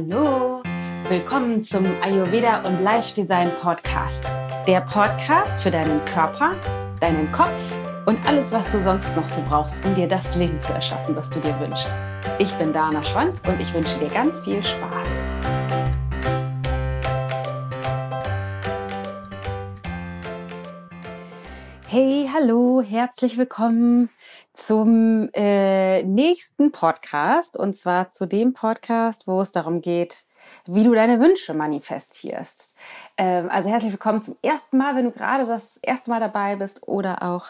[0.00, 0.62] hallo.
[1.10, 4.24] Willkommen zum Ayurveda und Life Design Podcast.
[4.66, 6.54] Der Podcast für deinen Körper,
[7.00, 7.76] deinen Kopf
[8.06, 11.28] und alles, was du sonst noch so brauchst, um dir das Leben zu erschaffen, was
[11.28, 11.90] du dir wünschst.
[12.38, 15.08] Ich bin Dana Schwand und ich wünsche dir ganz viel Spaß.
[21.88, 24.08] Hey, hallo, herzlich willkommen
[24.70, 30.26] zum äh, nächsten Podcast und zwar zu dem Podcast, wo es darum geht,
[30.64, 32.76] wie du deine Wünsche manifestierst.
[33.16, 36.86] Ähm, also herzlich willkommen zum ersten Mal, wenn du gerade das erste Mal dabei bist
[36.86, 37.46] oder auch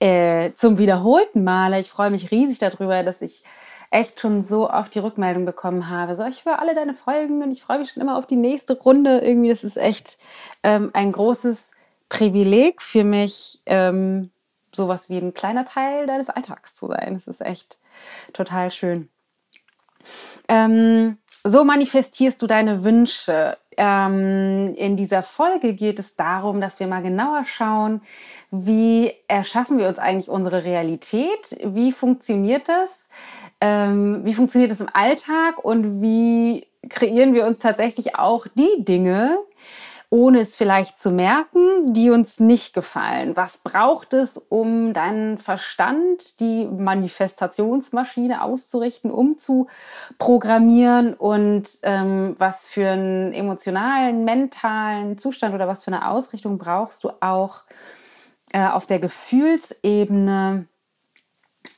[0.00, 1.80] äh, zum wiederholten Male.
[1.80, 3.42] Ich freue mich riesig darüber, dass ich
[3.90, 6.14] echt schon so oft die Rückmeldung bekommen habe.
[6.14, 8.78] So, ich höre alle deine Folgen und ich freue mich schon immer auf die nächste
[8.78, 9.20] Runde.
[9.20, 10.18] Irgendwie, das ist echt
[10.62, 11.70] ähm, ein großes
[12.10, 14.30] Privileg für mich, ähm,
[14.74, 17.14] sowas wie ein kleiner Teil deines Alltags zu sein.
[17.14, 17.78] Das ist echt
[18.32, 19.08] total schön.
[20.48, 23.56] Ähm, so manifestierst du deine Wünsche.
[23.76, 28.02] Ähm, in dieser Folge geht es darum, dass wir mal genauer schauen,
[28.50, 31.56] wie erschaffen wir uns eigentlich unsere Realität?
[31.64, 33.08] Wie funktioniert das?
[33.60, 35.64] Ähm, wie funktioniert es im Alltag?
[35.64, 39.38] Und wie kreieren wir uns tatsächlich auch die Dinge,
[40.10, 43.36] ohne es vielleicht zu merken, die uns nicht gefallen?
[43.36, 49.68] Was braucht es, um deinen Verstand, die Manifestationsmaschine auszurichten, um zu
[50.18, 57.04] programmieren und ähm, was für einen emotionalen, mentalen Zustand oder was für eine Ausrichtung brauchst
[57.04, 57.62] du auch
[58.52, 60.66] äh, auf der Gefühlsebene?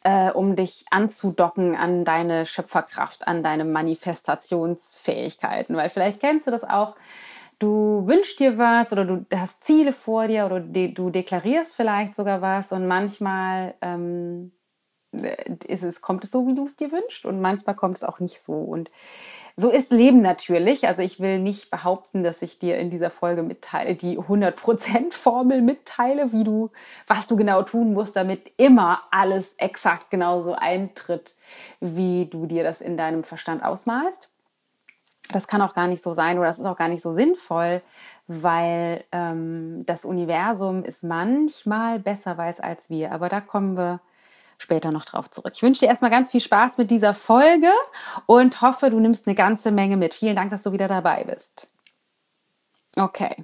[0.05, 5.75] Äh, um dich anzudocken an deine Schöpferkraft, an deine Manifestationsfähigkeiten.
[5.77, 6.95] Weil vielleicht kennst du das auch,
[7.59, 12.41] du wünschst dir was oder du hast Ziele vor dir oder du deklarierst vielleicht sogar
[12.43, 14.53] was und manchmal ähm,
[15.13, 18.19] ist es, kommt es so, wie du es dir wünschst und manchmal kommt es auch
[18.19, 18.55] nicht so.
[18.55, 18.91] Und
[19.57, 20.87] so ist Leben natürlich.
[20.89, 25.61] Also ich will nicht behaupten, dass ich dir in dieser Folge mitteile, die 100% Formel
[25.61, 26.71] mitteile, wie du,
[27.07, 31.37] was du genau tun musst, damit immer alles exakt genauso eintritt,
[31.81, 34.32] wie du dir das in deinem Verstand ausmalst
[35.35, 37.83] das kann auch gar nicht so sein oder das ist auch gar nicht so sinnvoll,
[38.27, 43.13] weil ähm, das Universum ist manchmal besser weiß als wir.
[43.13, 44.01] Aber da kommen wir
[44.59, 45.53] später noch drauf zurück.
[45.57, 47.71] Ich wünsche dir erstmal ganz viel Spaß mit dieser Folge
[48.27, 50.15] und hoffe, du nimmst eine ganze Menge mit.
[50.15, 51.69] Vielen Dank, dass du wieder dabei bist.
[52.97, 53.43] Okay,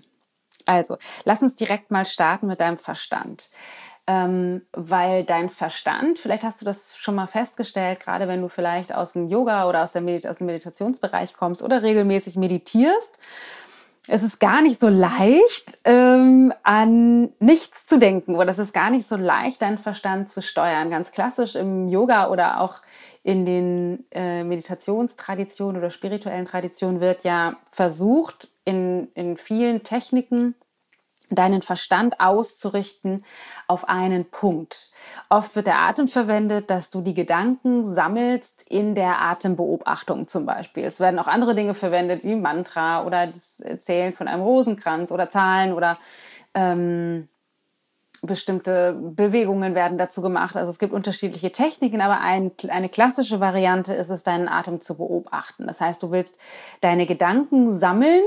[0.66, 3.50] also lass uns direkt mal starten mit deinem Verstand
[4.08, 8.92] ähm, weil dein Verstand, vielleicht hast du das schon mal festgestellt, gerade wenn du vielleicht
[8.92, 13.19] aus dem Yoga oder aus, der Medit aus dem Meditationsbereich kommst oder regelmäßig meditierst,
[14.10, 18.88] es ist gar nicht so leicht, ähm, an nichts zu denken oder es ist gar
[18.88, 20.88] nicht so leicht, deinen Verstand zu steuern.
[20.88, 22.80] Ganz klassisch im Yoga oder auch
[23.22, 30.54] in den äh, Meditationstraditionen oder spirituellen Traditionen wird ja versucht, in, in vielen Techniken
[31.30, 33.24] deinen Verstand auszurichten
[33.66, 34.90] auf einen Punkt.
[35.28, 40.84] Oft wird der Atem verwendet, dass du die Gedanken sammelst in der Atembeobachtung zum Beispiel.
[40.84, 45.30] Es werden auch andere Dinge verwendet wie Mantra oder das Zählen von einem Rosenkranz oder
[45.30, 45.98] Zahlen oder
[46.54, 47.28] ähm,
[48.22, 50.56] bestimmte Bewegungen werden dazu gemacht.
[50.56, 54.96] Also es gibt unterschiedliche Techniken, aber ein, eine klassische Variante ist es, deinen Atem zu
[54.96, 55.66] beobachten.
[55.66, 56.38] Das heißt, du willst
[56.80, 58.24] deine Gedanken sammeln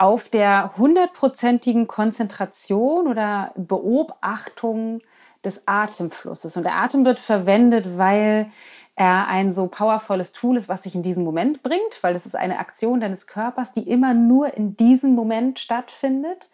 [0.00, 5.02] auf der hundertprozentigen Konzentration oder Beobachtung
[5.44, 6.56] des Atemflusses.
[6.56, 8.50] Und der Atem wird verwendet, weil
[8.96, 12.34] er ein so powervolles Tool ist, was sich in diesem Moment bringt, weil das ist
[12.34, 16.48] eine Aktion deines Körpers, die immer nur in diesem Moment stattfindet,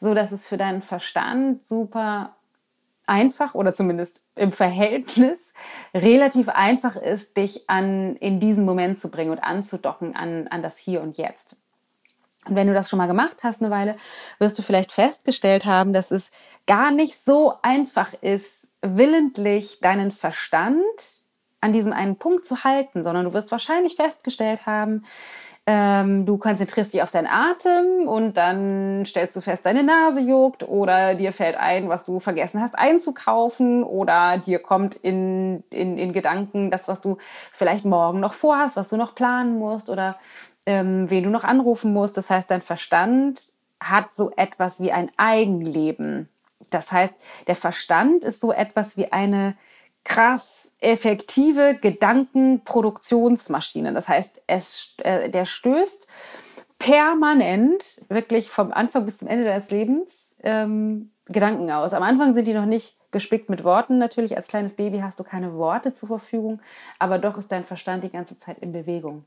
[0.00, 2.36] so dass es für deinen Verstand super
[3.06, 5.52] einfach oder zumindest im Verhältnis
[5.92, 10.78] relativ einfach ist, dich an in diesen Moment zu bringen und anzudocken an, an das
[10.78, 11.56] Hier und Jetzt.
[12.48, 13.96] Und wenn du das schon mal gemacht hast eine Weile,
[14.38, 16.30] wirst du vielleicht festgestellt haben, dass es
[16.66, 20.82] gar nicht so einfach ist, willentlich deinen Verstand
[21.60, 25.04] an diesem einen Punkt zu halten, sondern du wirst wahrscheinlich festgestellt haben,
[25.64, 30.68] ähm, du konzentrierst dich auf deinen Atem und dann stellst du fest, deine Nase juckt
[30.68, 36.12] oder dir fällt ein, was du vergessen hast einzukaufen oder dir kommt in, in, in
[36.12, 37.16] Gedanken das, was du
[37.52, 40.16] vielleicht morgen noch vorhast, was du noch planen musst oder
[40.66, 42.16] ähm, wen du noch anrufen musst.
[42.16, 46.28] Das heißt, dein Verstand hat so etwas wie ein Eigenleben.
[46.70, 47.16] Das heißt,
[47.46, 49.56] der Verstand ist so etwas wie eine
[50.04, 53.92] krass effektive Gedankenproduktionsmaschine.
[53.92, 56.06] Das heißt, es, äh, der stößt
[56.78, 61.94] permanent, wirklich vom Anfang bis zum Ende deines Lebens, ähm, Gedanken aus.
[61.94, 63.98] Am Anfang sind die noch nicht gespickt mit Worten.
[63.98, 66.60] Natürlich, als kleines Baby hast du keine Worte zur Verfügung,
[66.98, 69.24] aber doch ist dein Verstand die ganze Zeit in Bewegung.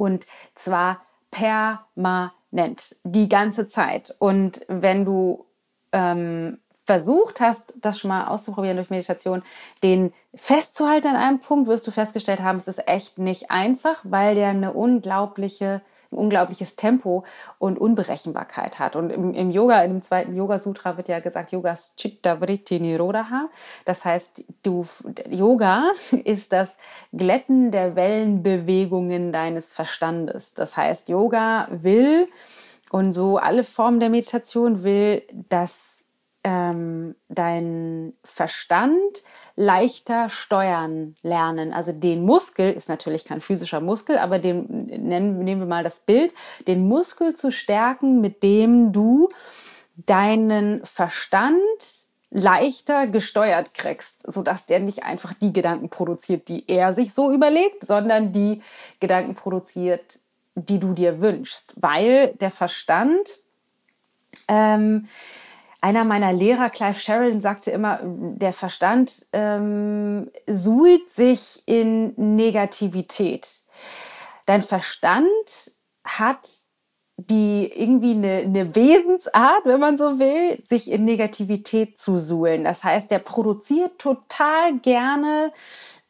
[0.00, 4.14] Und zwar permanent, die ganze Zeit.
[4.18, 5.44] Und wenn du
[5.92, 9.42] ähm, versucht hast, das schon mal auszuprobieren durch Meditation,
[9.82, 14.34] den festzuhalten an einem Punkt, wirst du festgestellt haben, es ist echt nicht einfach, weil
[14.34, 15.82] der eine unglaubliche
[16.12, 17.24] ein unglaubliches Tempo
[17.58, 18.96] und Unberechenbarkeit hat.
[18.96, 23.48] Und im, im Yoga, in dem zweiten Yoga-Sutra wird ja gesagt, Yogas Chitta Vritti Nirodha.
[23.84, 24.86] Das heißt, du,
[25.28, 25.92] Yoga
[26.24, 26.76] ist das
[27.12, 30.54] Glätten der Wellenbewegungen deines Verstandes.
[30.54, 32.26] Das heißt, Yoga will
[32.90, 36.04] und so alle Formen der Meditation will, dass
[36.42, 39.22] ähm, dein Verstand
[39.60, 41.74] leichter steuern lernen.
[41.74, 46.00] Also den Muskel ist natürlich kein physischer Muskel, aber den nennen, nehmen wir mal das
[46.00, 46.32] Bild,
[46.66, 49.28] den Muskel zu stärken, mit dem du
[49.96, 51.60] deinen Verstand
[52.30, 57.86] leichter gesteuert kriegst, sodass der nicht einfach die Gedanken produziert, die er sich so überlegt,
[57.86, 58.62] sondern die
[58.98, 60.20] Gedanken produziert,
[60.54, 61.74] die du dir wünschst.
[61.76, 63.38] Weil der Verstand
[64.48, 65.06] ähm,
[65.80, 73.62] einer meiner Lehrer, Clive Sheridan, sagte immer, der Verstand ähm, suhlt sich in Negativität.
[74.46, 75.72] Dein Verstand
[76.04, 76.48] hat
[77.16, 82.64] die irgendwie eine, eine Wesensart, wenn man so will, sich in Negativität zu suhlen.
[82.64, 85.52] Das heißt, der produziert total gerne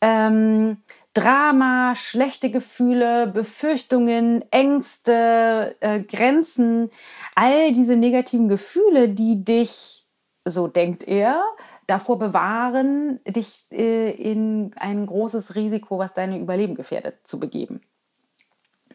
[0.00, 0.78] ähm,
[1.12, 6.90] Drama, schlechte Gefühle, Befürchtungen, Ängste, äh, Grenzen,
[7.34, 10.06] all diese negativen Gefühle, die dich,
[10.44, 11.42] so denkt er,
[11.88, 17.80] davor bewahren, dich äh, in ein großes Risiko, was deine Überleben gefährdet, zu begeben.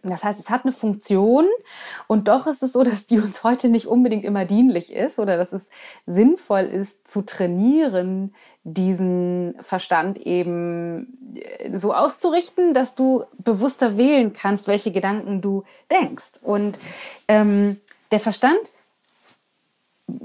[0.10, 1.46] Das heißt, es hat eine Funktion
[2.08, 5.38] und doch ist es so, dass die uns heute nicht unbedingt immer dienlich ist oder
[5.38, 5.70] dass es
[6.06, 14.68] sinnvoll ist zu trainieren, diesen Verstand eben äh, so auszurichten, dass du bewusster wählen kannst,
[14.68, 16.40] welche Gedanken du denkst.
[16.42, 16.80] Und
[17.28, 17.80] ähm,
[18.12, 18.74] der Verstand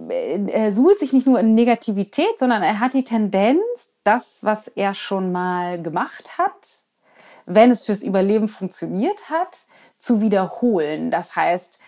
[0.09, 4.69] äh, er suhlt sich nicht nur in Negativität, sondern er hat die Tendenz, das, was
[4.69, 6.69] er schon mal gemacht hat,
[7.47, 9.59] wenn es fürs Überleben funktioniert hat,
[10.01, 11.13] zu wiederholen.
[11.13, 11.79] Das heißt,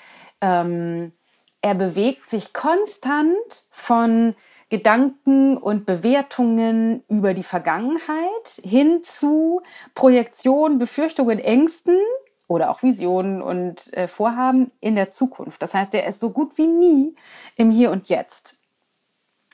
[0.41, 1.13] ähm,
[1.61, 4.35] er bewegt sich konstant von
[4.69, 9.61] Gedanken und Bewertungen über die Vergangenheit hin zu
[9.95, 11.99] Projektionen, Befürchtungen, Ängsten
[12.49, 15.61] oder auch Visionen und äh, Vorhaben in der Zukunft.
[15.63, 17.15] Das heißt, er ist so gut wie nie
[17.57, 18.59] im Hier und Jetzt.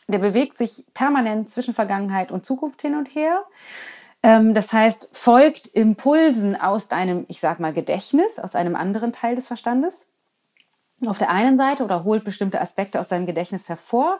[0.09, 3.45] Der bewegt sich permanent zwischen Vergangenheit und Zukunft hin und her.
[4.23, 9.37] Ähm, das heißt, folgt Impulsen aus deinem, ich sag mal, Gedächtnis, aus einem anderen Teil
[9.37, 10.09] des Verstandes.
[11.07, 14.19] Auf der einen Seite oder holt bestimmte Aspekte aus deinem Gedächtnis hervor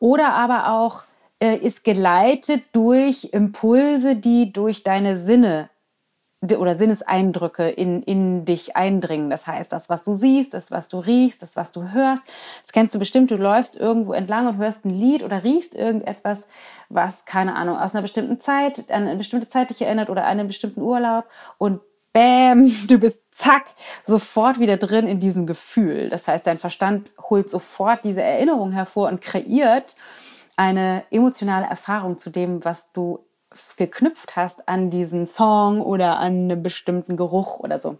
[0.00, 1.04] oder aber auch
[1.40, 5.70] äh, ist geleitet durch Impulse, die durch deine Sinne
[6.54, 9.30] oder Sinneseindrücke in, in dich eindringen.
[9.30, 12.22] Das heißt, das, was du siehst, das, was du riechst, das, was du hörst.
[12.62, 16.46] Das kennst du bestimmt, du läufst irgendwo entlang und hörst ein Lied oder riechst irgendetwas,
[16.88, 20.38] was, keine Ahnung, aus einer bestimmten Zeit, an eine bestimmte Zeit dich erinnert oder an
[20.38, 21.24] einen bestimmten Urlaub
[21.58, 21.80] und
[22.12, 23.66] bam, du bist zack,
[24.04, 26.08] sofort wieder drin in diesem Gefühl.
[26.08, 29.96] Das heißt, dein Verstand holt sofort diese Erinnerung hervor und kreiert
[30.56, 33.25] eine emotionale Erfahrung zu dem, was du
[33.76, 37.98] geknüpft hast an diesen Song oder an einen bestimmten Geruch oder so.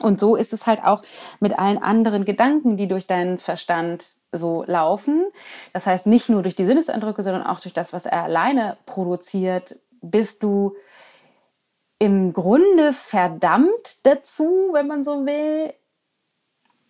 [0.00, 1.02] Und so ist es halt auch
[1.40, 5.24] mit allen anderen Gedanken, die durch deinen Verstand so laufen.
[5.72, 9.76] Das heißt, nicht nur durch die Sinneseindrücke, sondern auch durch das, was er alleine produziert,
[10.00, 10.76] bist du
[11.98, 15.72] im Grunde verdammt dazu, wenn man so will,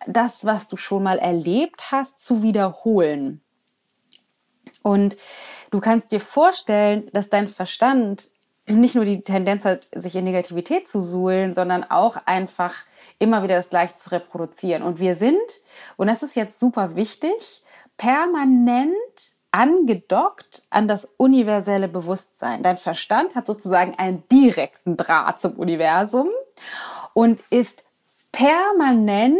[0.05, 3.41] das, was du schon mal erlebt hast, zu wiederholen.
[4.83, 5.17] Und
[5.71, 8.29] du kannst dir vorstellen, dass dein Verstand
[8.67, 12.75] nicht nur die Tendenz hat, sich in Negativität zu suhlen, sondern auch einfach
[13.17, 14.83] immer wieder das Gleiche zu reproduzieren.
[14.83, 15.39] Und wir sind,
[15.97, 17.63] und das ist jetzt super wichtig,
[17.97, 18.93] permanent
[19.51, 22.61] angedockt an das universelle Bewusstsein.
[22.61, 26.29] Dein Verstand hat sozusagen einen direkten Draht zum Universum
[27.13, 27.83] und ist
[28.31, 29.39] permanent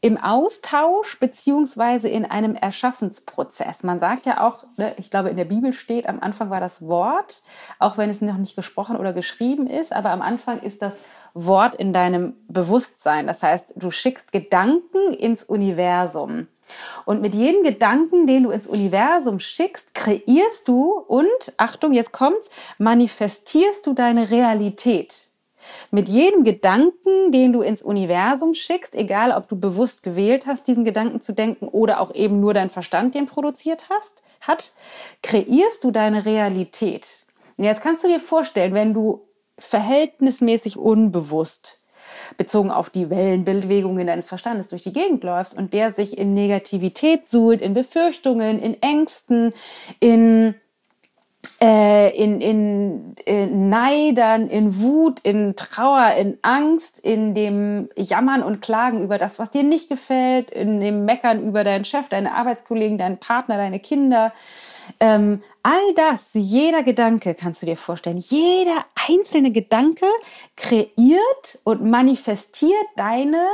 [0.00, 3.82] im Austausch beziehungsweise in einem Erschaffensprozess.
[3.82, 6.82] Man sagt ja auch, ne, ich glaube in der Bibel steht, am Anfang war das
[6.82, 7.42] Wort,
[7.78, 10.94] auch wenn es noch nicht gesprochen oder geschrieben ist, aber am Anfang ist das
[11.34, 13.26] Wort in deinem Bewusstsein.
[13.26, 16.48] Das heißt, du schickst Gedanken ins Universum.
[17.04, 22.48] Und mit jedem Gedanken, den du ins Universum schickst, kreierst du und, Achtung, jetzt kommt's,
[22.78, 25.28] manifestierst du deine Realität.
[25.90, 30.84] Mit jedem Gedanken, den du ins Universum schickst, egal ob du bewusst gewählt hast, diesen
[30.84, 34.72] Gedanken zu denken oder auch eben nur dein Verstand den produziert hast, hat,
[35.22, 37.26] kreierst du deine Realität.
[37.56, 39.26] Jetzt kannst du dir vorstellen, wenn du
[39.58, 41.80] verhältnismäßig unbewusst
[42.36, 47.26] bezogen auf die Wellenbewegungen deines Verstandes durch die Gegend läufst und der sich in Negativität
[47.26, 49.52] suhlt, in Befürchtungen, in Ängsten,
[50.00, 50.54] in
[51.58, 59.02] in, in, in Neidern, in Wut, in Trauer, in Angst, in dem Jammern und Klagen
[59.02, 63.18] über das, was dir nicht gefällt, in dem Meckern über deinen Chef, deine Arbeitskollegen, deinen
[63.18, 64.34] Partner, deine Kinder.
[65.00, 70.06] Ähm, all das, jeder Gedanke, kannst du dir vorstellen, jeder einzelne Gedanke
[70.56, 73.46] kreiert und manifestiert deine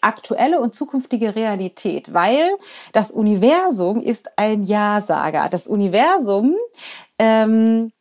[0.00, 2.56] aktuelle und zukünftige Realität, weil
[2.92, 5.48] das Universum ist ein Ja-Sager.
[5.48, 6.56] Das Universum
[7.20, 7.92] ähm,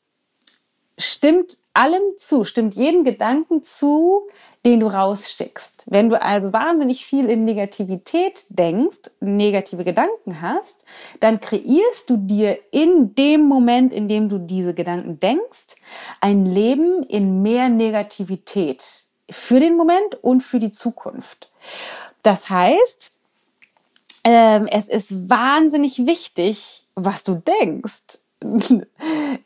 [0.98, 4.28] stimmt allem zu, stimmt jedem Gedanken zu,
[4.66, 5.86] den du rausschickst.
[5.88, 10.86] Wenn du also wahnsinnig viel in Negativität denkst, negative Gedanken hast,
[11.20, 15.76] dann kreierst du dir in dem Moment, in dem du diese Gedanken denkst,
[16.22, 21.52] ein Leben in mehr Negativität für den Moment und für die Zukunft.
[22.24, 23.12] Das heißt,
[24.24, 28.20] ähm, es ist wahnsinnig wichtig, was du denkst.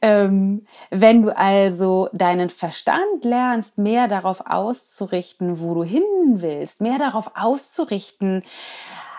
[0.01, 6.03] ähm, wenn du also deinen Verstand lernst, mehr darauf auszurichten, wo du hin
[6.35, 8.43] willst, mehr darauf auszurichten,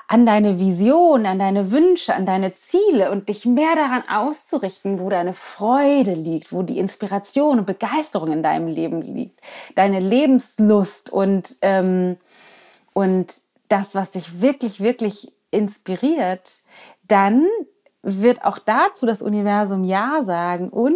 [0.06, 5.08] an deine Vision, an deine Wünsche, an deine Ziele und dich mehr daran auszurichten, wo
[5.08, 9.40] deine Freude liegt, wo die Inspiration und Begeisterung in deinem Leben liegt,
[9.74, 12.18] deine Lebenslust und, ähm,
[12.92, 13.34] und
[13.68, 16.60] das, was dich wirklich, wirklich inspiriert,
[17.08, 17.46] dann
[18.04, 20.94] wird auch dazu das Universum Ja sagen und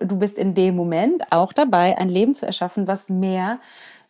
[0.00, 3.58] du bist in dem Moment auch dabei, ein Leben zu erschaffen, was mehr,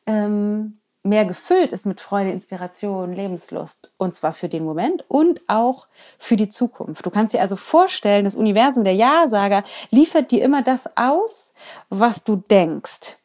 [0.07, 3.91] ähm, mehr gefüllt ist mit Freude, Inspiration, Lebenslust.
[3.97, 5.87] Und zwar für den Moment und auch
[6.19, 7.07] für die Zukunft.
[7.07, 11.55] Du kannst dir also vorstellen, das Universum, der Ja-Sager, liefert dir immer das aus,
[11.89, 13.17] was du denkst.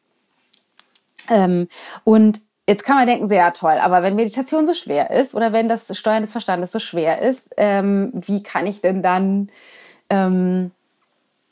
[1.28, 1.68] Ähm,
[2.04, 5.68] und Jetzt kann man denken, sehr toll, aber wenn Meditation so schwer ist oder wenn
[5.68, 9.50] das Steuern des Verstandes so schwer ist, ähm, wie kann ich denn dann
[10.08, 10.70] ähm,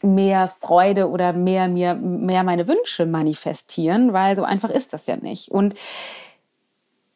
[0.03, 4.15] mehr Freude oder mehr, mehr, mehr meine Wünsche manifestieren?
[4.15, 5.51] Weil so einfach ist das ja nicht.
[5.51, 5.75] Und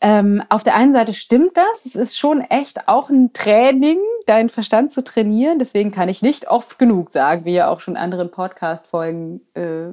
[0.02, 1.86] ähm, auf der einen Seite stimmt das.
[1.86, 5.58] Es ist schon echt auch ein Training, deinen Verstand zu trainieren.
[5.58, 9.92] Deswegen kann ich nicht oft genug sagen, wie ja auch schon anderen Podcast-Folgen äh,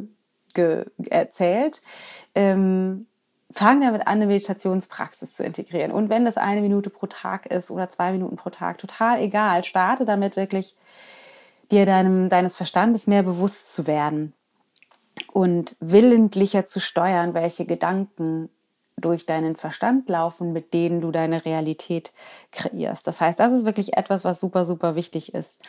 [1.10, 1.82] erzählt.
[2.36, 3.08] Ähm,
[3.54, 5.92] fang damit an, eine Meditationspraxis zu integrieren.
[5.92, 9.64] Und wenn das eine Minute pro Tag ist oder zwei Minuten pro Tag, total egal.
[9.64, 10.76] Starte damit wirklich,
[11.72, 14.34] dir deinem, deines Verstandes mehr bewusst zu werden
[15.32, 18.50] und willentlicher zu steuern, welche Gedanken
[18.98, 22.14] durch deinen Verstand laufen, mit denen du deine Realität
[22.52, 23.06] kreierst.
[23.08, 25.60] Das heißt, das ist wirklich etwas, was super, super wichtig ist.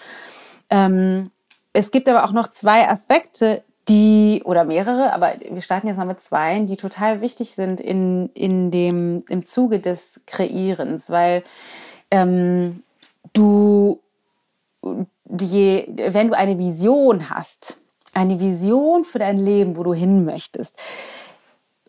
[0.71, 1.31] Ähm,
[1.73, 6.07] es gibt aber auch noch zwei Aspekte, die oder mehrere, aber wir starten jetzt mal
[6.07, 11.43] mit zwei, die total wichtig sind in, in dem, im Zuge des Kreierens, weil
[12.11, 12.83] ähm,
[13.33, 14.01] du,
[15.25, 17.77] die, wenn du eine Vision hast,
[18.15, 20.81] eine Vision für dein Leben, wo du hin möchtest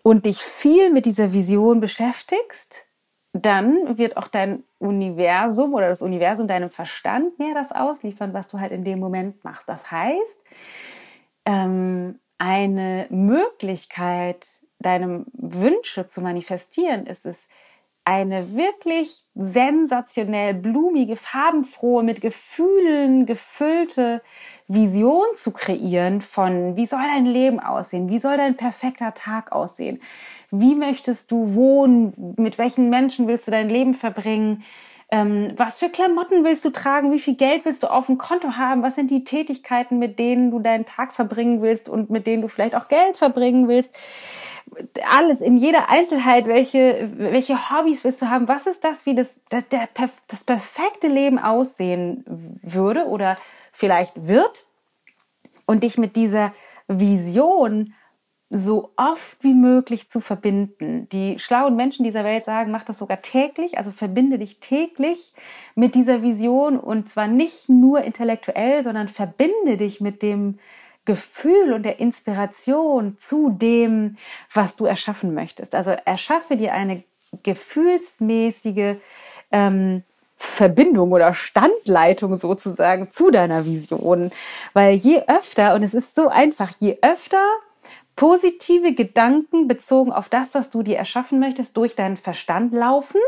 [0.04, 2.86] und dich viel mit dieser Vision beschäftigst,
[3.32, 8.60] dann wird auch dein Universum oder das Universum deinem Verstand mehr das ausliefern, was du
[8.60, 9.68] halt in dem Moment machst.
[9.68, 10.40] Das heißt,
[11.46, 14.48] ähm, eine Möglichkeit,
[14.80, 17.48] deine Wünsche zu manifestieren, ist es,
[18.08, 24.22] eine wirklich sensationell blumige, farbenfrohe, mit Gefühlen gefüllte
[24.68, 28.08] Vision zu kreieren von, wie soll dein Leben aussehen?
[28.10, 30.00] Wie soll dein perfekter Tag aussehen?
[30.52, 32.36] Wie möchtest du wohnen?
[32.38, 34.64] Mit welchen Menschen willst du dein Leben verbringen?
[35.12, 37.12] Ähm, was für Klamotten willst du tragen?
[37.12, 38.82] Wie viel Geld willst du auf dem Konto haben?
[38.82, 42.48] Was sind die Tätigkeiten, mit denen du deinen Tag verbringen willst und mit denen du
[42.48, 43.96] vielleicht auch Geld verbringen willst?
[45.10, 46.48] Alles in jeder Einzelheit.
[46.48, 48.48] Welche, welche Hobbys willst du haben?
[48.48, 49.64] Was ist das, wie das, der,
[50.28, 52.26] das perfekte Leben aussehen
[52.64, 53.38] würde oder
[53.72, 54.66] vielleicht wird?
[55.68, 56.54] Und dich mit dieser
[56.88, 57.94] Vision
[58.50, 61.10] so oft wie möglich zu verbinden.
[61.10, 65.34] Die schlauen Menschen dieser Welt sagen, mach das sogar täglich, also verbinde dich täglich
[65.74, 70.60] mit dieser Vision und zwar nicht nur intellektuell, sondern verbinde dich mit dem
[71.06, 74.18] Gefühl und der Inspiration zu dem,
[74.54, 75.76] was du erschaffen möchtest.
[75.76, 77.04] Also erschaffe dir eine
[77.44, 78.96] gefühlsmäßige
[79.52, 80.04] ähm,
[80.36, 84.32] Verbindung oder Standleitung sozusagen zu deiner Vision.
[84.74, 87.42] Weil je öfter, und es ist so einfach, je öfter
[88.16, 93.20] positive Gedanken bezogen auf das, was du dir erschaffen möchtest, durch deinen Verstand laufen,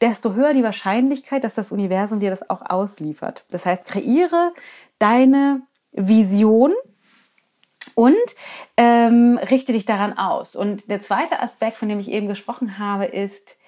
[0.00, 3.44] desto höher die Wahrscheinlichkeit, dass das Universum dir das auch ausliefert.
[3.50, 4.52] Das heißt, kreiere
[4.98, 5.62] deine
[5.92, 6.72] Vision
[7.94, 8.16] Und
[8.76, 10.56] ähm, richte dich daran aus.
[10.56, 13.58] Und der zweite Aspekt, von dem ich eben gesprochen habe, ist,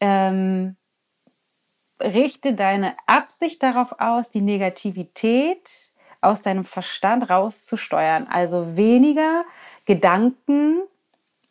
[0.00, 0.76] ähm,
[2.00, 8.26] richte deine Absicht darauf aus, die Negativität aus deinem Verstand rauszusteuern.
[8.28, 9.44] Also weniger
[9.84, 10.82] Gedanken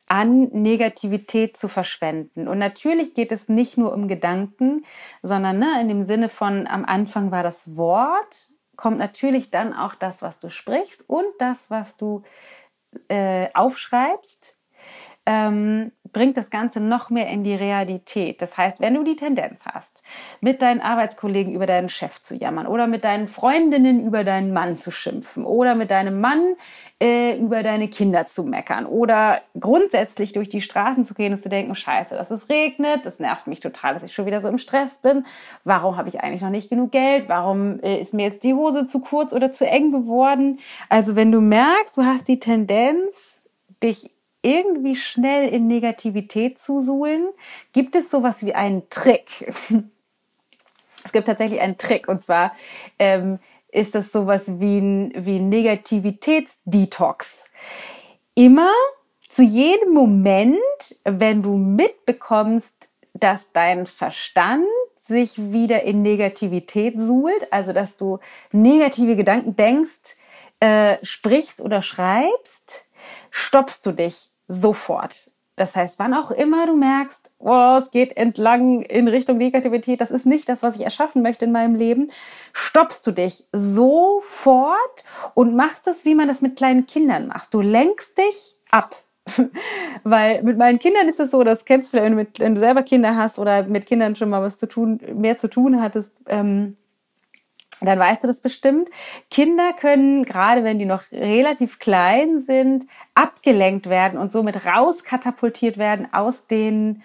[0.08, 2.48] an Negativität zu verschwenden.
[2.48, 4.86] Und natürlich geht es nicht nur um Gedanken,
[5.22, 9.96] sondern ne, in dem Sinne von am Anfang war das Wort, kommt natürlich dann auch
[9.96, 12.24] das, was du sprichst und das, was du
[13.08, 14.58] äh, aufschreibst
[15.26, 18.42] ähm, bringt das Ganze noch mehr in die Realität.
[18.42, 20.04] Das heißt, wenn du die Tendenz hast,
[20.40, 24.78] mit deinen Arbeitskollegen über deinen Chef zu jammern oder mit deinen Freundinnen über deinen Mann
[24.78, 26.56] zu schimpfen oder mit deinem Mann
[27.02, 31.50] äh, über deine Kinder zu meckern oder grundsätzlich durch die Straßen zu gehen und zu
[31.50, 34.58] denken, scheiße, dass es regnet, das nervt mich total, dass ich schon wieder so im
[34.58, 35.26] Stress bin,
[35.64, 38.86] warum habe ich eigentlich noch nicht genug Geld, warum äh, ist mir jetzt die Hose
[38.86, 40.60] zu kurz oder zu eng geworden.
[40.88, 43.42] Also wenn du merkst, du hast die Tendenz,
[43.82, 44.13] dich
[44.44, 47.30] irgendwie schnell in Negativität zu suhlen,
[47.72, 49.52] gibt es sowas wie einen Trick.
[51.06, 52.54] Es gibt tatsächlich einen Trick und zwar
[52.98, 53.40] ähm,
[53.72, 57.44] ist das sowas wie ein, wie ein Negativitätsdetox.
[58.36, 58.72] Immer
[59.28, 60.58] zu jedem Moment,
[61.04, 64.66] wenn du mitbekommst, dass dein Verstand
[64.98, 68.20] sich wieder in Negativität suhlt, also dass du
[68.52, 70.16] negative Gedanken denkst,
[70.60, 72.86] äh, sprichst oder schreibst,
[73.30, 75.32] stoppst du dich sofort.
[75.56, 80.10] Das heißt, wann auch immer du merkst, oh, es geht entlang in Richtung Negativität, das
[80.10, 82.10] ist nicht das, was ich erschaffen möchte in meinem Leben,
[82.54, 85.04] stoppst du dich sofort
[85.36, 87.54] und machst es, wie man das mit kleinen Kindern macht.
[87.54, 88.96] Du lenkst dich ab.
[90.04, 92.56] Weil mit meinen Kindern ist es so, das kennst du vielleicht, wenn du, mit, wenn
[92.56, 95.82] du selber Kinder hast oder mit Kindern schon mal was zu tun, mehr zu tun
[95.82, 96.76] hattest, ähm,
[97.82, 98.90] dann weißt du das bestimmt.
[99.30, 106.08] Kinder können, gerade wenn die noch relativ klein sind, abgelenkt werden und somit rauskatapultiert werden
[106.12, 107.04] aus den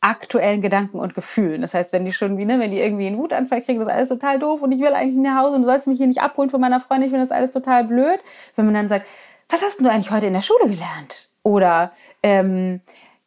[0.00, 1.62] aktuellen Gedanken und Gefühlen.
[1.62, 3.94] Das heißt, wenn die schon wie, ne, wenn die irgendwie einen Wutanfall kriegen, das ist
[3.94, 6.20] alles total doof und ich will eigentlich nach Hause und du sollst mich hier nicht
[6.20, 8.18] abholen von meiner Freundin, ich finde das alles total blöd.
[8.56, 9.06] Wenn man dann sagt,
[9.48, 11.28] was hast du eigentlich heute in der Schule gelernt?
[11.44, 12.80] Oder ähm,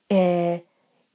[0.09, 0.59] äh,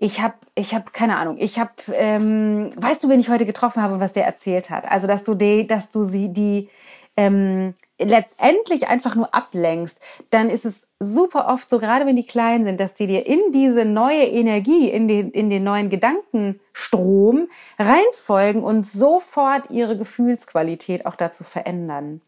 [0.02, 3.82] ich habe, ich habe keine Ahnung, ich habe, ähm, weißt du, wen ich heute getroffen
[3.82, 4.90] habe und was der erzählt hat?
[4.90, 6.70] Also, dass du die, dass du sie die
[7.18, 9.98] ähm, letztendlich einfach nur ablenkst,
[10.30, 13.52] dann ist es super oft so, gerade wenn die klein sind, dass die dir in
[13.52, 21.16] diese neue Energie, in den, in den neuen Gedankenstrom reinfolgen und sofort ihre Gefühlsqualität auch
[21.16, 22.22] dazu verändern.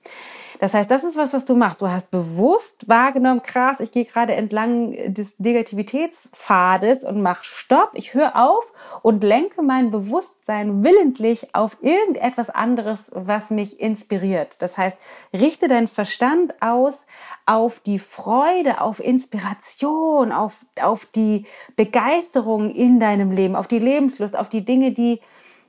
[0.63, 1.83] Das heißt, das ist was, was du machst.
[1.83, 8.15] Du hast bewusst wahrgenommen, krass, ich gehe gerade entlang des Negativitätspfades und mach Stopp, ich
[8.15, 8.73] höre auf
[9.03, 14.63] und lenke mein Bewusstsein willentlich auf irgendetwas anderes, was mich inspiriert.
[14.63, 14.97] Das heißt,
[15.33, 17.07] richte deinen Verstand aus
[17.45, 21.45] auf die Freude, auf Inspiration, auf, auf die
[21.75, 25.21] Begeisterung in deinem Leben, auf die Lebenslust, auf die Dinge, die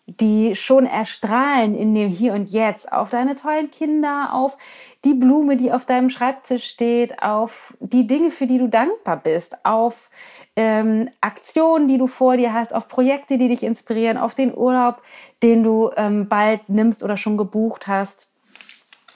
[0.05, 4.57] die schon erstrahlen in dem Hier und Jetzt, auf deine tollen Kinder, auf
[5.05, 9.65] die Blume, die auf deinem Schreibtisch steht, auf die Dinge, für die du dankbar bist,
[9.65, 10.09] auf
[10.57, 15.01] ähm, Aktionen, die du vor dir hast, auf Projekte, die dich inspirieren, auf den Urlaub,
[15.41, 18.32] den du ähm, bald nimmst oder schon gebucht hast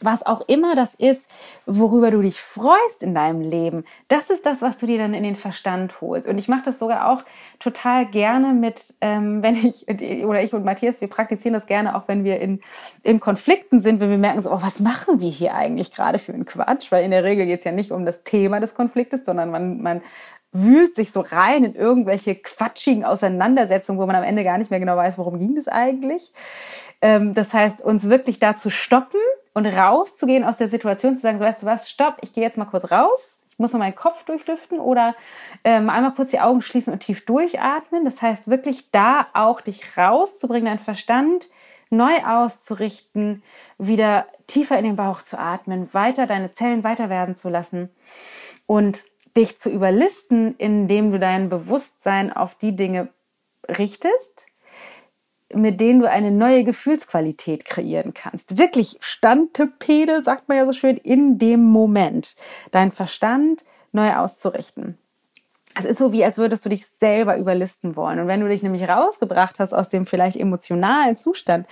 [0.01, 1.29] was auch immer das ist,
[1.65, 5.23] worüber du dich freust in deinem Leben, das ist das, was du dir dann in
[5.23, 6.27] den Verstand holst.
[6.27, 7.23] Und ich mache das sogar auch
[7.59, 9.87] total gerne mit, ähm, wenn ich
[10.25, 12.61] oder ich und Matthias, wir praktizieren das gerne auch, wenn wir in,
[13.03, 16.33] in Konflikten sind, wenn wir merken so, oh, was machen wir hier eigentlich gerade für
[16.33, 16.91] einen Quatsch?
[16.91, 19.81] Weil in der Regel geht es ja nicht um das Thema des Konfliktes, sondern man,
[19.81, 20.01] man
[20.51, 24.79] wühlt sich so rein in irgendwelche quatschigen Auseinandersetzungen, wo man am Ende gar nicht mehr
[24.79, 26.31] genau weiß, worum ging es eigentlich.
[27.01, 29.19] Ähm, das heißt, uns wirklich da zu stoppen
[29.57, 32.59] und rauszugehen aus der Situation, zu sagen, so weißt du was, stopp, ich gehe jetzt
[32.59, 35.15] mal kurz raus, ich muss mal meinen Kopf durchlüften oder
[35.63, 38.05] ähm, einmal kurz die Augen schließen und tief durchatmen.
[38.05, 41.49] Das heißt, wirklich da auch dich rauszubringen, deinen Verstand
[41.89, 43.41] neu auszurichten,
[43.79, 47.89] wieder tiefer in den Bauch zu atmen, weiter deine Zellen weiter werden zu lassen
[48.67, 53.09] und dich zu überlisten, indem du dein Bewusstsein auf die Dinge
[53.67, 54.45] richtest,
[55.61, 58.57] mit denen du eine neue Gefühlsqualität kreieren kannst.
[58.57, 62.35] Wirklich Standtepede, sagt man ja so schön, in dem Moment.
[62.71, 64.97] Dein Verstand neu auszurichten.
[65.79, 68.19] Es ist so wie, als würdest du dich selber überlisten wollen.
[68.19, 71.67] Und wenn du dich nämlich rausgebracht hast aus dem vielleicht emotionalen Zustand,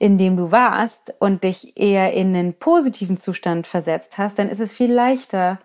[0.00, 4.60] in dem du warst und dich eher in einen positiven Zustand versetzt hast, dann ist
[4.60, 5.60] es viel leichter,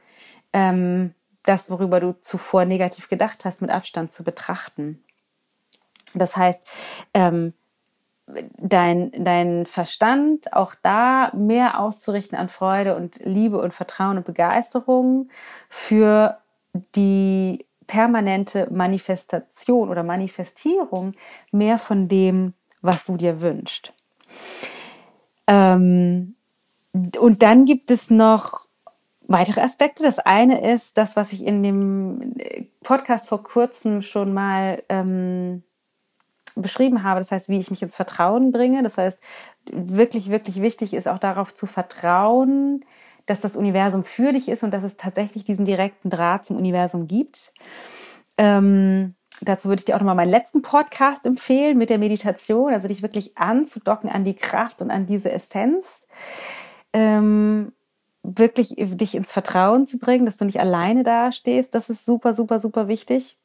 [0.53, 5.03] ähm, das, worüber du zuvor negativ gedacht hast, mit Abstand zu betrachten.
[6.13, 6.61] Das heißt,
[7.13, 7.53] ähm,
[8.57, 15.29] dein, dein Verstand auch da mehr auszurichten an Freude und Liebe und Vertrauen und Begeisterung
[15.69, 16.37] für
[16.95, 21.13] die permanente Manifestation oder Manifestierung
[21.51, 23.93] mehr von dem, was du dir wünschst.
[25.47, 26.35] Ähm,
[27.19, 28.67] und dann gibt es noch
[29.27, 30.03] weitere Aspekte.
[30.03, 32.35] Das eine ist das, was ich in dem
[32.83, 35.63] Podcast vor kurzem schon mal ähm,
[36.61, 37.19] beschrieben habe.
[37.19, 38.83] Das heißt, wie ich mich ins Vertrauen bringe.
[38.83, 39.19] Das heißt,
[39.71, 42.85] wirklich, wirklich wichtig ist auch darauf zu vertrauen,
[43.25, 47.07] dass das Universum für dich ist und dass es tatsächlich diesen direkten Draht zum Universum
[47.07, 47.53] gibt.
[48.37, 52.87] Ähm, dazu würde ich dir auch nochmal meinen letzten Podcast empfehlen mit der Meditation, also
[52.87, 56.07] dich wirklich anzudocken an die Kraft und an diese Essenz.
[56.93, 57.71] Ähm,
[58.23, 62.59] wirklich dich ins Vertrauen zu bringen, dass du nicht alleine dastehst, das ist super, super,
[62.59, 63.37] super wichtig.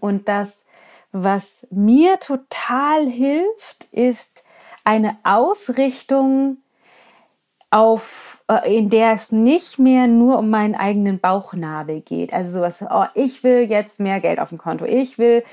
[0.00, 0.64] Und das,
[1.12, 4.44] was mir total hilft, ist
[4.84, 6.58] eine Ausrichtung
[7.70, 12.32] auf, äh, in der es nicht mehr nur um meinen eigenen Bauchnabel geht.
[12.32, 15.44] Also sowas, oh, ich will jetzt mehr Geld auf dem Konto, ich will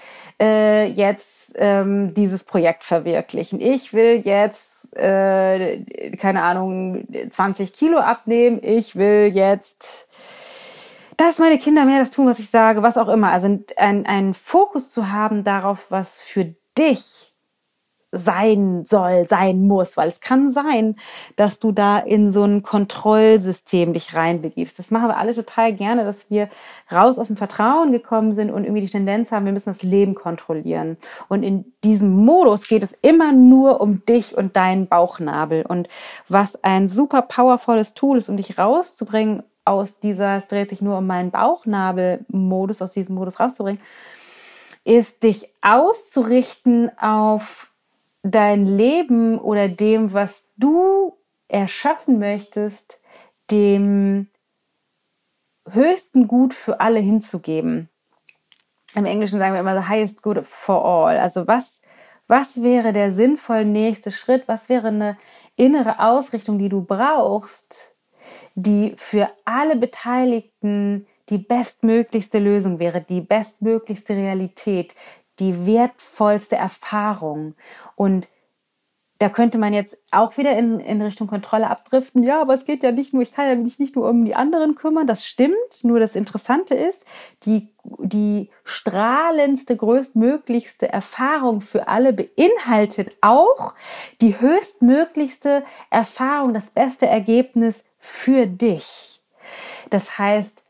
[0.42, 5.82] äh, jetzt ähm, dieses Projekt verwirklichen, ich will jetzt, äh,
[6.18, 10.08] keine Ahnung, 20 Kilo abnehmen, ich will jetzt
[11.18, 13.32] dass meine Kinder mehr das tun, was ich sage, was auch immer.
[13.32, 17.34] Also einen Fokus zu haben darauf, was für dich
[18.12, 20.96] sein soll, sein muss, weil es kann sein,
[21.36, 24.80] dass du da in so ein Kontrollsystem dich reinbegibst.
[24.80, 26.50] Das machen wir alle total gerne, dass wir
[26.92, 30.16] raus aus dem Vertrauen gekommen sind und irgendwie die Tendenz haben, wir müssen das Leben
[30.16, 30.98] kontrollieren.
[31.28, 35.66] Und in diesem Modus geht es immer nur um dich und deinen Bauchnabel.
[35.66, 35.90] Und
[36.30, 40.98] was ein super powervolles Tool ist, um dich rauszubringen aus dieser, es dreht sich nur
[40.98, 43.82] um meinen Bauchnabel-Modus, aus diesem Modus rauszubringen,
[44.84, 47.72] ist dich auszurichten auf
[48.24, 53.02] dein Leben oder dem, was du erschaffen möchtest,
[53.52, 54.28] dem
[55.70, 57.90] höchsten Gut für alle hinzugeben.
[58.96, 61.18] Im Englischen sagen wir immer the highest good for all.
[61.18, 61.82] Also was,
[62.28, 64.48] was wäre der sinnvolle nächste Schritt?
[64.48, 65.18] Was wäre eine
[65.58, 67.97] innere Ausrichtung, die du brauchst,
[68.58, 74.96] die für alle Beteiligten die bestmöglichste Lösung wäre, die bestmöglichste Realität,
[75.40, 77.54] die wertvollste Erfahrung.
[77.96, 78.28] Und
[79.20, 82.24] da könnte man jetzt auch wieder in, in Richtung Kontrolle abdriften.
[82.24, 84.36] Ja, aber es geht ja nicht nur, ich kann ja mich nicht nur um die
[84.36, 85.84] anderen kümmern, das stimmt.
[85.84, 87.06] Nur das Interessante ist,
[87.44, 93.76] die, die strahlendste, größtmöglichste Erfahrung für alle beinhaltet auch
[94.22, 99.22] die höchstmöglichste Erfahrung, das beste Ergebnis für dich.
[99.90, 100.64] Das heißt,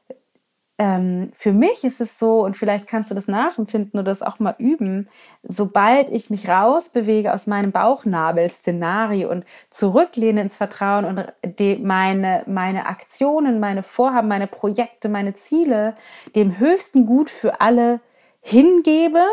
[0.80, 4.38] ähm, für mich ist es so, und vielleicht kannst du das nachempfinden oder das auch
[4.38, 5.10] mal üben,
[5.42, 12.86] sobald ich mich rausbewege aus meinem Bauchnabel-Szenario und zurücklehne ins Vertrauen und die, meine, meine
[12.86, 15.96] Aktionen, meine Vorhaben, meine Projekte, meine Ziele
[16.36, 18.00] dem höchsten Gut für alle
[18.42, 19.24] hingebe,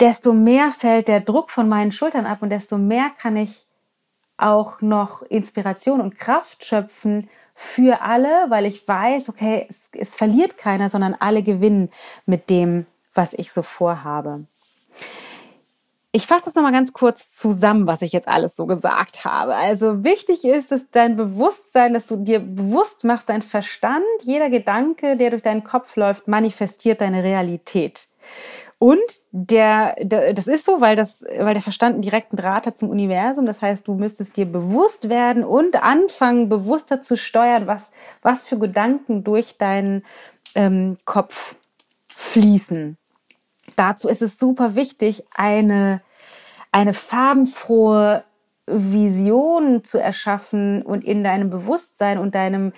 [0.00, 3.66] desto mehr fällt der Druck von meinen Schultern ab und desto mehr kann ich
[4.42, 10.56] auch noch Inspiration und Kraft schöpfen für alle, weil ich weiß, okay, es, es verliert
[10.56, 11.90] keiner, sondern alle gewinnen
[12.26, 14.46] mit dem, was ich so vorhabe.
[16.14, 19.54] Ich fasse das nochmal ganz kurz zusammen, was ich jetzt alles so gesagt habe.
[19.54, 25.16] Also wichtig ist, dass dein Bewusstsein, dass du dir bewusst machst, dein Verstand, jeder Gedanke,
[25.16, 28.08] der durch deinen Kopf läuft, manifestiert deine Realität.
[28.82, 28.98] Und
[29.30, 32.90] der, der, das ist so, weil, das, weil der Verstand einen direkten Draht hat zum
[32.90, 33.46] Universum.
[33.46, 37.92] Das heißt, du müsstest dir bewusst werden und anfangen, bewusster zu steuern, was,
[38.22, 40.04] was für Gedanken durch deinen
[40.56, 41.54] ähm, Kopf
[42.08, 42.98] fließen.
[43.76, 46.02] Dazu ist es super wichtig, eine,
[46.72, 48.24] eine farbenfrohe
[48.66, 52.72] Vision zu erschaffen und in deinem Bewusstsein und deinem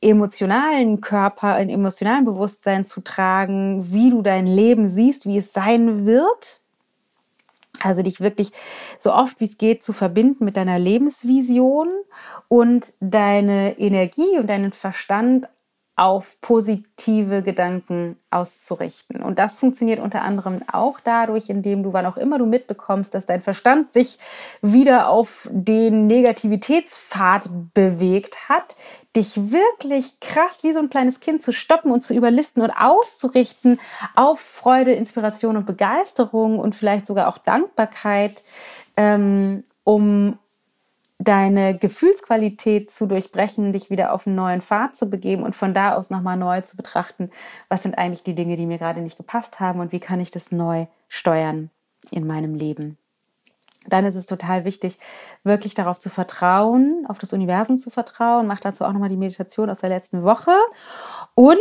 [0.00, 6.06] emotionalen Körper, ein emotionalen Bewusstsein zu tragen, wie du dein Leben siehst, wie es sein
[6.06, 6.60] wird.
[7.80, 8.50] Also dich wirklich
[8.98, 11.88] so oft wie es geht zu verbinden mit deiner Lebensvision
[12.48, 15.48] und deine Energie und deinen Verstand
[15.98, 19.20] auf positive Gedanken auszurichten.
[19.20, 23.26] Und das funktioniert unter anderem auch dadurch, indem du, wann auch immer du mitbekommst, dass
[23.26, 24.20] dein Verstand sich
[24.62, 28.76] wieder auf den Negativitätspfad bewegt hat,
[29.16, 33.80] dich wirklich krass wie so ein kleines Kind zu stoppen und zu überlisten und auszurichten
[34.14, 38.44] auf Freude, Inspiration und Begeisterung und vielleicht sogar auch Dankbarkeit,
[38.96, 40.38] ähm, um
[41.18, 45.94] deine Gefühlsqualität zu durchbrechen, dich wieder auf einen neuen Pfad zu begeben und von da
[45.94, 47.30] aus nochmal neu zu betrachten,
[47.68, 50.30] was sind eigentlich die Dinge, die mir gerade nicht gepasst haben und wie kann ich
[50.30, 51.70] das neu steuern.
[52.10, 52.96] in meinem Leben.
[53.86, 54.98] Dann ist es total wichtig,
[55.44, 58.46] wirklich darauf zu vertrauen, auf das Universum zu vertrauen.
[58.46, 60.52] Mach dazu auch nochmal die Meditation aus der letzten Woche.
[61.34, 61.58] Und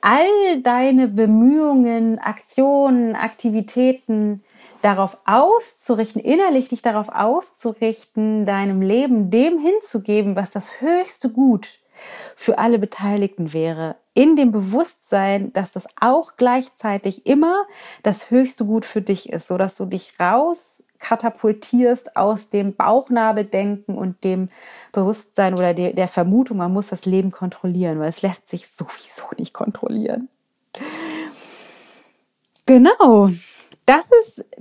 [0.00, 4.42] all deine Bemühungen, Aktionen, Aktivitäten
[4.82, 11.78] darauf auszurichten, innerlich dich darauf auszurichten, deinem Leben dem hinzugeben, was das höchste Gut
[12.34, 17.64] für alle Beteiligten wäre, in dem Bewusstsein, dass das auch gleichzeitig immer
[18.02, 23.96] das höchste Gut für dich ist, so dass du dich raus katapultierst aus dem Bauchnabeldenken
[23.96, 24.50] und dem
[24.92, 29.24] Bewusstsein oder der, der Vermutung, man muss das Leben kontrollieren, weil es lässt sich sowieso
[29.38, 30.28] nicht kontrollieren.
[32.66, 33.30] Genau.
[33.86, 34.04] Das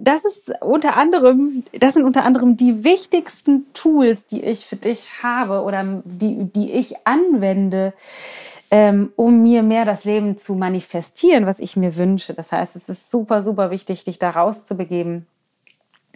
[0.02, 5.24] das ist unter anderem, das sind unter anderem die wichtigsten Tools, die ich für dich
[5.24, 7.94] habe oder die, die ich anwende,
[8.72, 12.34] ähm, um mir mehr das Leben zu manifestieren, was ich mir wünsche.
[12.34, 15.28] Das heißt, es ist super, super wichtig, dich da rauszubegeben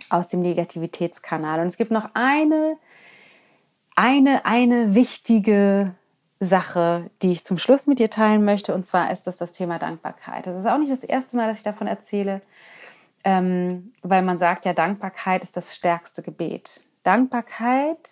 [0.10, 1.60] aus dem Negativitätskanal.
[1.60, 2.78] Und es gibt noch eine,
[3.96, 5.96] eine, eine wichtige
[6.40, 8.74] Sache, die ich zum Schluss mit dir teilen möchte.
[8.74, 10.46] Und zwar ist das das Thema Dankbarkeit.
[10.46, 12.42] Das ist auch nicht das erste Mal, dass ich davon erzähle,
[13.24, 16.84] ähm, weil man sagt ja, Dankbarkeit ist das stärkste Gebet.
[17.04, 18.10] Dankbarkeit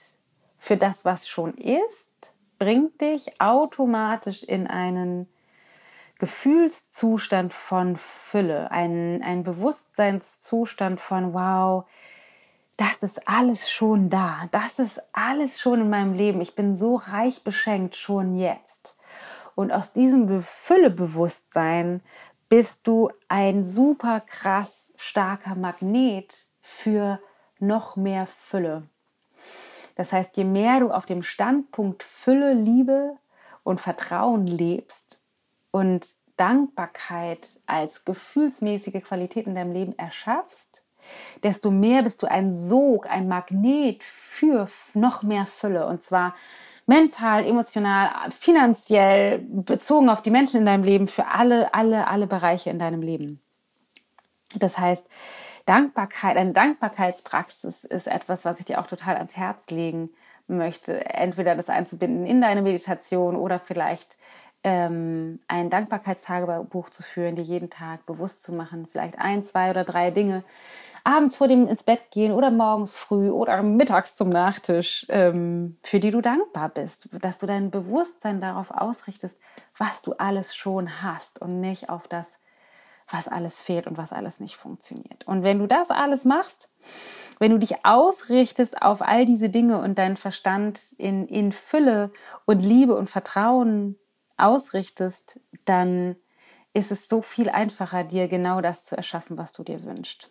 [0.58, 5.28] für das, was schon ist, bringt dich automatisch in einen
[6.19, 11.86] Gefühlszustand von Fülle, ein, ein Bewusstseinszustand von, wow,
[12.78, 16.95] das ist alles schon da, das ist alles schon in meinem Leben, ich bin so
[16.95, 18.97] reich beschenkt schon jetzt.
[19.56, 22.02] Und aus diesem Füllebewusstsein
[22.51, 27.21] bist du ein super krass starker Magnet für
[27.59, 28.89] noch mehr Fülle.
[29.95, 33.15] Das heißt, je mehr du auf dem Standpunkt Fülle, Liebe
[33.63, 35.21] und Vertrauen lebst,
[35.71, 40.70] und Dankbarkeit als gefühlsmäßige Qualität in deinem Leben erschaffst,
[41.43, 45.88] desto mehr bist du ein Sog, ein Magnet für noch mehr Fülle.
[45.88, 46.36] Und zwar
[46.86, 52.69] mental, emotional, finanziell, bezogen auf die Menschen in deinem Leben, für alle, alle, alle Bereiche
[52.69, 53.39] in deinem Leben.
[54.56, 55.08] Das heißt,
[55.65, 60.10] Dankbarkeit, eine Dankbarkeitspraxis ist etwas, was ich dir auch total ans Herz legen
[60.47, 61.06] möchte.
[61.06, 64.17] Entweder das einzubinden in deine Meditation oder vielleicht
[64.63, 69.84] ähm, ein Dankbarkeitstagebuch zu führen, dir jeden Tag bewusst zu machen, vielleicht ein, zwei oder
[69.84, 70.43] drei Dinge
[71.03, 75.99] abends vor dem ins Bett gehen oder morgens früh oder mittags zum Nachtisch, ähm, für
[75.99, 79.37] die du dankbar bist, dass du dein Bewusstsein darauf ausrichtest,
[79.77, 82.37] was du alles schon hast und nicht auf das,
[83.09, 85.27] was alles fehlt und was alles nicht funktioniert.
[85.27, 86.69] Und wenn du das alles machst,
[87.39, 92.11] wenn du dich ausrichtest auf all diese Dinge und deinen Verstand in, in Fülle
[92.45, 93.97] und Liebe und Vertrauen
[94.37, 96.15] ausrichtest, dann
[96.73, 100.29] ist es so viel einfacher, dir genau das zu erschaffen, was du dir wünschst.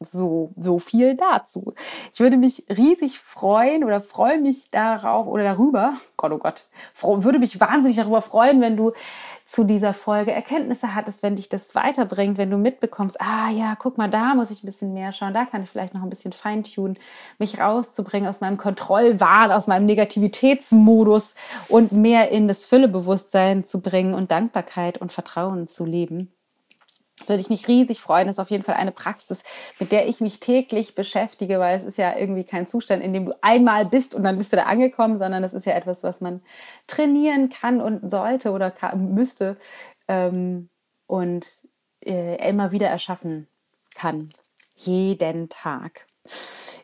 [0.00, 1.74] So, so viel dazu.
[2.12, 6.68] Ich würde mich riesig freuen oder freue mich darauf oder darüber, Gott, oh Gott,
[7.02, 8.92] würde mich wahnsinnig darüber freuen, wenn du
[9.44, 13.98] zu dieser Folge Erkenntnisse hattest, wenn dich das weiterbringt, wenn du mitbekommst, ah ja, guck
[13.98, 16.32] mal, da muss ich ein bisschen mehr schauen, da kann ich vielleicht noch ein bisschen
[16.32, 16.96] feintunen,
[17.40, 21.34] mich rauszubringen aus meinem Kontrollwahn, aus meinem Negativitätsmodus
[21.66, 26.32] und mehr in das Füllebewusstsein zu bringen und Dankbarkeit und Vertrauen zu leben
[27.28, 28.26] würde ich mich riesig freuen.
[28.26, 29.42] Das ist auf jeden Fall eine Praxis,
[29.78, 33.26] mit der ich mich täglich beschäftige, weil es ist ja irgendwie kein Zustand, in dem
[33.26, 36.20] du einmal bist und dann bist du da angekommen, sondern das ist ja etwas, was
[36.20, 36.42] man
[36.86, 39.56] trainieren kann und sollte oder kann, müsste
[40.08, 40.68] ähm,
[41.06, 41.46] und
[42.04, 43.48] äh, immer wieder erschaffen
[43.94, 44.30] kann.
[44.74, 46.06] Jeden Tag.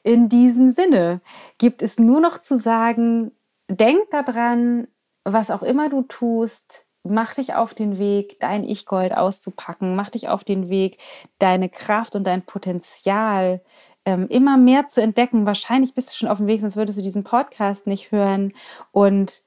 [0.03, 1.21] In diesem Sinne
[1.59, 3.33] gibt es nur noch zu sagen,
[3.69, 4.89] denk daran,
[5.25, 10.29] was auch immer du tust, mach dich auf den Weg, dein Ich-Gold auszupacken, mach dich
[10.29, 10.99] auf den Weg,
[11.39, 13.61] deine Kraft und dein Potenzial
[14.05, 15.47] ähm, immer mehr zu entdecken.
[15.47, 18.53] Wahrscheinlich bist du schon auf dem Weg, sonst würdest du diesen Podcast nicht hören.
[18.91, 19.43] Und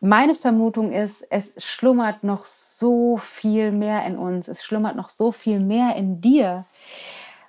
[0.00, 5.32] meine Vermutung ist, es schlummert noch so viel mehr in uns, es schlummert noch so
[5.32, 6.64] viel mehr in dir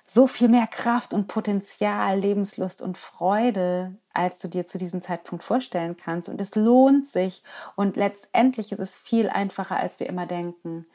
[0.06, 5.44] so viel mehr Kraft und Potenzial, Lebenslust und Freude, als du dir zu diesem Zeitpunkt
[5.44, 6.28] vorstellen kannst.
[6.28, 7.42] Und es lohnt sich.
[7.74, 10.86] Und letztendlich ist es viel einfacher, als wir immer denken,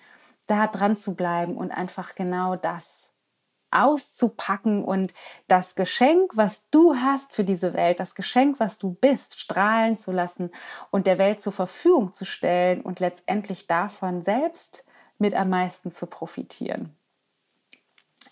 [0.48, 3.10] da dran zu bleiben und einfach genau das
[3.70, 5.14] auszupacken und
[5.48, 10.12] das Geschenk, was du hast für diese Welt, das Geschenk, was du bist, strahlen zu
[10.12, 10.52] lassen
[10.90, 14.84] und der Welt zur Verfügung zu stellen und letztendlich davon selbst
[15.20, 16.94] mit am meisten zu profitieren.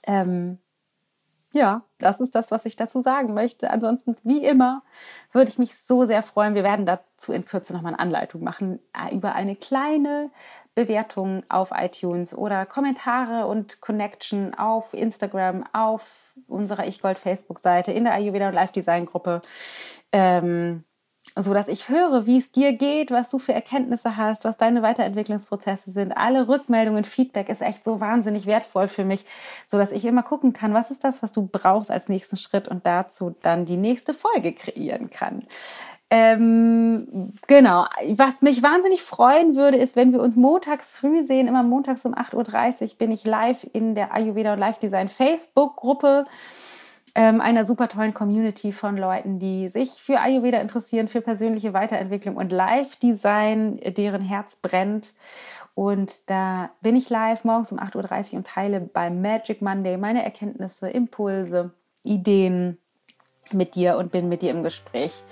[0.05, 0.59] Ähm,
[1.51, 3.71] ja, das ist das, was ich dazu sagen möchte.
[3.71, 4.83] Ansonsten, wie immer,
[5.31, 6.55] würde ich mich so sehr freuen.
[6.55, 10.29] Wir werden dazu in Kürze nochmal eine Anleitung machen äh, über eine kleine
[10.75, 18.03] Bewertungen auf iTunes oder Kommentare und Connection auf Instagram, auf unserer Ich Gold Facebook-Seite, in
[18.03, 19.41] der Ayurveda und Live Design Gruppe.
[20.11, 20.83] Ähm,
[21.43, 24.81] so dass ich höre, wie es dir geht, was du für Erkenntnisse hast, was deine
[24.81, 26.11] Weiterentwicklungsprozesse sind.
[26.13, 29.25] Alle Rückmeldungen, Feedback ist echt so wahnsinnig wertvoll für mich,
[29.65, 32.67] so dass ich immer gucken kann, was ist das, was du brauchst als nächsten Schritt
[32.67, 35.43] und dazu dann die nächste Folge kreieren kann.
[36.11, 37.85] Ähm, genau.
[38.15, 41.47] Was mich wahnsinnig freuen würde, ist, wenn wir uns montags früh sehen.
[41.47, 46.25] Immer montags um 8.30 Uhr bin ich live in der Ayurveda und Live Design Facebook-Gruppe
[47.15, 52.35] ähm, einer super tollen Community von Leuten, die sich für Ayurveda interessieren, für persönliche Weiterentwicklung
[52.35, 55.13] und Live-Design, deren Herz brennt.
[55.75, 60.23] Und da bin ich live morgens um 8.30 Uhr und teile beim Magic Monday meine
[60.23, 61.71] Erkenntnisse, Impulse,
[62.03, 62.77] Ideen
[63.53, 65.23] mit dir und bin mit dir im Gespräch.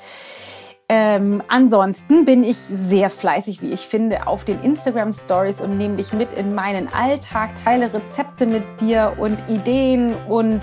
[0.90, 5.98] Ähm, ansonsten bin ich sehr fleißig, wie ich finde, auf den Instagram Stories und nehme
[5.98, 10.62] dich mit in meinen Alltag, teile Rezepte mit dir und Ideen und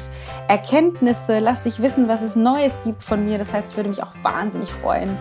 [0.49, 1.41] Erkenntnisse.
[1.41, 3.37] Lass dich wissen, was es Neues gibt von mir.
[3.37, 5.15] Das heißt, ich würde mich auch wahnsinnig freuen,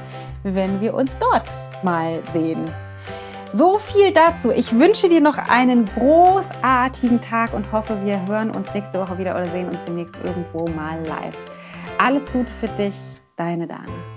[0.44, 1.50] wenn wir uns dort
[1.84, 2.63] mal sehen.
[3.52, 4.52] So viel dazu.
[4.52, 9.36] Ich wünsche dir noch einen großartigen Tag und hoffe, wir hören uns nächste Woche wieder
[9.36, 11.38] oder sehen uns demnächst irgendwo mal live.
[11.98, 12.96] Alles Gute für dich,
[13.36, 14.12] deine Dana.